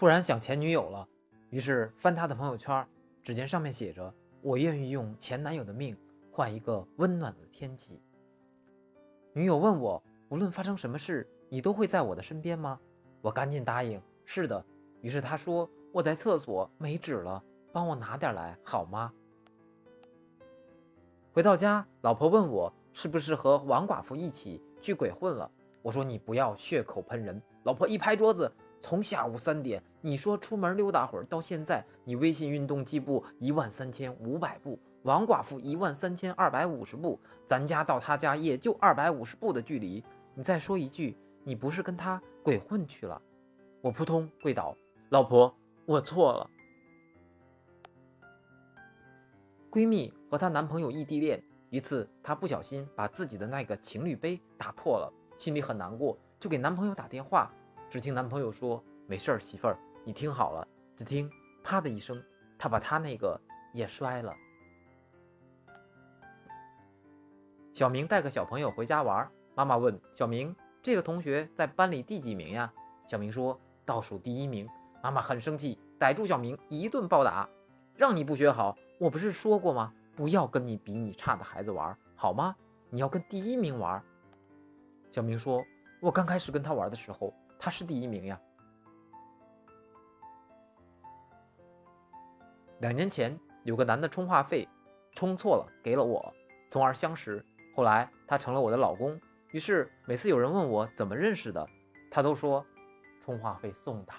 [0.00, 1.06] 突然想前女友了，
[1.50, 2.88] 于是翻她的朋友圈，
[3.22, 5.94] 只见上面写着：“我愿意用前男友的命
[6.32, 8.00] 换一个温暖的天气。”
[9.34, 12.80] 女友问我：“无论发生什么事，你都会在我的身边吗？”
[13.20, 14.64] 我赶紧答应：“是的。”
[15.02, 19.12] 于是她说：“我在厕所没纸了，帮我拿点来好吗？”
[21.34, 25.50] 回到家，老婆问我是不是和王寡妇一起去鬼混了。
[25.82, 28.50] 我说：“你不要血口喷人。”老婆一拍桌子。
[28.80, 40.02] 从下午三点，你说出门溜达会儿，到现在，你微信运动计步一万三千五百步，王寡妇一万三千二百五十步，咱家到他家也就二百五十步的距离。
[40.34, 43.20] 你再说一句，你不是跟他鬼混去了？
[43.82, 44.74] 我扑通跪倒，
[45.10, 45.54] 老婆，
[45.84, 46.50] 我错了。
[49.70, 57.52] 闺蜜和她男朋友异地恋，一次她不小心把自己的那个情侣杯打破了，心里很难过，就给男朋友打电话。
[57.90, 61.28] 只听男朋友说：“没事儿，媳妇儿，你听好了。”只听
[61.64, 62.22] “啪”的一声，
[62.56, 63.38] 他把他那个
[63.72, 64.32] 也摔了。
[67.72, 72.72] 小明带个小朋友回家玩，妈妈问小明：“这个同学在班里第几名呀？”
[73.10, 74.68] 小明说：“倒数第一名。”
[75.02, 77.48] 妈妈很生气，逮住小明一顿暴打
[77.96, 79.92] ：“让你不学好，我不是说过吗？
[80.14, 82.54] 不要跟你比你差的孩子玩，好吗？
[82.88, 84.00] 你要跟第一名玩。”
[85.10, 85.64] 小明说
[86.00, 88.40] ：“我刚开始跟他玩的时候。”他是第一名呀。
[92.78, 94.66] 两年前有个男的充话费
[95.14, 96.32] 充错了给了我，
[96.70, 97.44] 从而相识。
[97.76, 99.20] 后来他成了我的老公。
[99.50, 101.68] 于是每次有人问我怎么认识的，
[102.10, 102.64] 他都说
[103.22, 104.12] 充话费送的。